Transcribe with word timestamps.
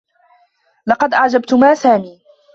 لقد 0.87 1.13
أعجبتما 1.13 1.75
سامي. 1.75 2.21